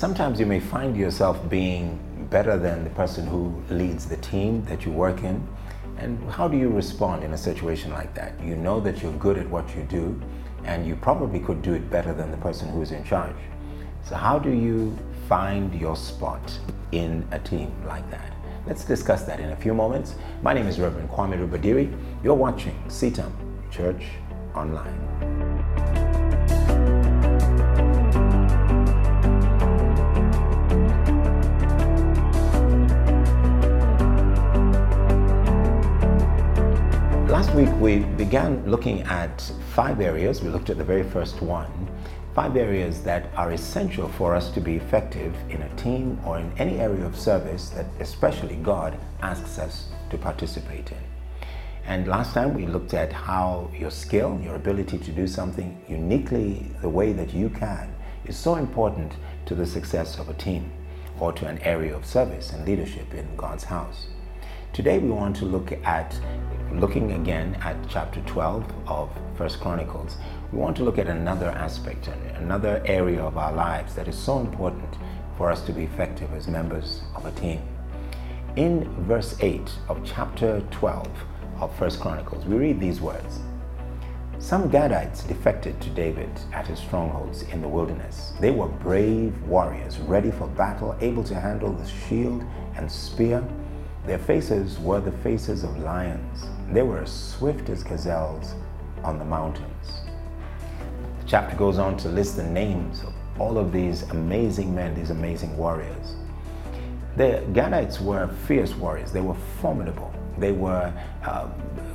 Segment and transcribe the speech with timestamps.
[0.00, 2.00] Sometimes you may find yourself being
[2.30, 5.46] better than the person who leads the team that you work in.
[5.98, 8.32] And how do you respond in a situation like that?
[8.42, 10.18] You know that you're good at what you do,
[10.64, 13.36] and you probably could do it better than the person who's in charge.
[14.02, 16.58] So, how do you find your spot
[16.92, 18.32] in a team like that?
[18.66, 20.14] Let's discuss that in a few moments.
[20.40, 21.94] My name is Reverend Kwame Rubadiri.
[22.24, 23.32] You're watching CITAM
[23.70, 24.06] Church
[24.54, 25.19] Online.
[37.60, 40.42] Week we began looking at five areas.
[40.42, 41.70] We looked at the very first one.
[42.34, 46.50] Five areas that are essential for us to be effective in a team or in
[46.56, 51.02] any area of service that especially God asks us to participate in.
[51.84, 56.66] And last time we looked at how your skill, your ability to do something uniquely
[56.80, 59.12] the way that you can, is so important
[59.44, 60.70] to the success of a team
[61.18, 64.06] or to an area of service and leadership in God's house.
[64.72, 66.16] Today we want to look at
[66.72, 70.16] looking again at chapter 12 of First Chronicles.
[70.52, 74.38] We want to look at another aspect, another area of our lives that is so
[74.38, 74.88] important
[75.36, 77.60] for us to be effective as members of a team.
[78.54, 81.08] In verse 8 of chapter 12
[81.58, 83.40] of First Chronicles, we read these words.
[84.38, 88.34] Some Gadites defected to David at his strongholds in the wilderness.
[88.38, 92.44] They were brave warriors, ready for battle, able to handle the shield
[92.76, 93.44] and spear
[94.06, 96.46] their faces were the faces of lions.
[96.72, 98.54] They were as swift as gazelles
[99.04, 100.00] on the mountains.
[101.20, 105.10] The chapter goes on to list the names of all of these amazing men, these
[105.10, 106.14] amazing warriors.
[107.16, 109.12] The Gadites were fierce warriors.
[109.12, 110.14] They were formidable.
[110.38, 110.92] They were
[111.24, 111.48] uh,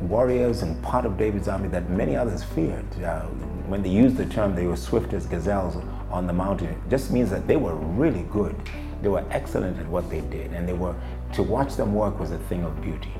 [0.00, 2.86] warriors and part of David's army that many others feared.
[3.02, 3.22] Uh,
[3.66, 5.76] when they used the term, they were swift as gazelles
[6.10, 8.56] on the mountain, it just means that they were really good.
[9.02, 10.94] They were excellent at what they did, and they were
[11.32, 13.12] to watch them work was a thing of beauty.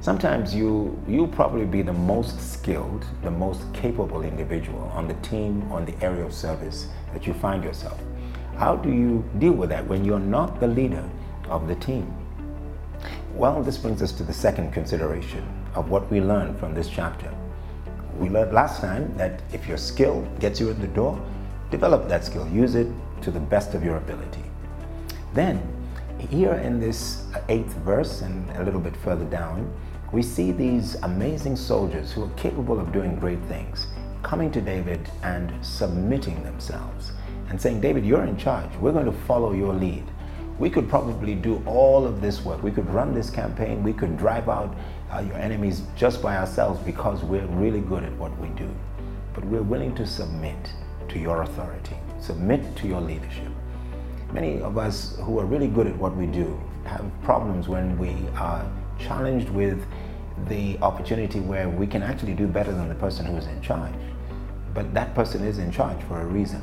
[0.00, 5.70] Sometimes you you probably be the most skilled, the most capable individual on the team,
[5.72, 8.00] on the area of service that you find yourself.
[8.56, 11.04] How do you deal with that when you're not the leader
[11.48, 12.14] of the team?
[13.34, 15.44] Well, this brings us to the second consideration
[15.74, 17.32] of what we learned from this chapter.
[18.18, 21.20] We learned last time that if your skill gets you in the door,
[21.70, 22.86] develop that skill, use it
[23.22, 24.44] to the best of your ability.
[25.34, 25.60] Then
[26.18, 29.72] here in this eighth verse and a little bit further down,
[30.12, 33.86] we see these amazing soldiers who are capable of doing great things
[34.22, 37.12] coming to David and submitting themselves
[37.48, 38.74] and saying, David, you're in charge.
[38.80, 40.04] We're going to follow your lead.
[40.58, 42.62] We could probably do all of this work.
[42.62, 43.82] We could run this campaign.
[43.82, 44.74] We could drive out
[45.12, 48.68] uh, your enemies just by ourselves because we're really good at what we do.
[49.34, 50.72] But we're willing to submit
[51.08, 53.52] to your authority, submit to your leadership.
[54.36, 58.14] Many of us who are really good at what we do have problems when we
[58.36, 59.82] are challenged with
[60.48, 63.94] the opportunity where we can actually do better than the person who is in charge.
[64.74, 66.60] But that person is in charge for a reason.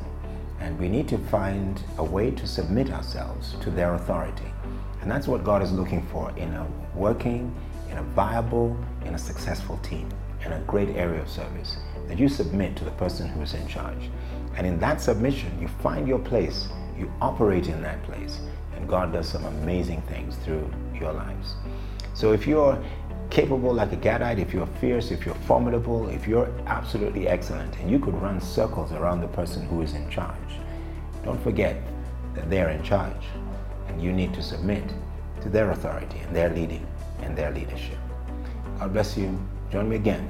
[0.60, 4.52] And we need to find a way to submit ourselves to their authority.
[5.00, 6.64] And that's what God is looking for in a
[6.94, 7.52] working,
[7.90, 10.08] in a viable, in a successful team,
[10.44, 11.78] in a great area of service.
[12.06, 14.10] That you submit to the person who is in charge.
[14.56, 16.68] And in that submission, you find your place
[16.98, 18.40] you operate in that place,
[18.76, 21.54] and God does some amazing things through your lives.
[22.14, 22.82] So if you're
[23.30, 27.90] capable like a Gadite, if you're fierce, if you're formidable, if you're absolutely excellent, and
[27.90, 30.36] you could run circles around the person who is in charge,
[31.24, 31.76] don't forget
[32.34, 33.26] that they're in charge,
[33.88, 34.84] and you need to submit
[35.40, 36.86] to their authority and their leading
[37.22, 37.98] and their leadership.
[38.78, 39.38] God bless you.
[39.70, 40.28] Join me again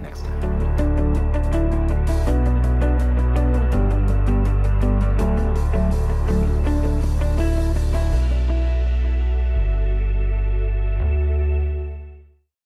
[0.00, 0.85] next time.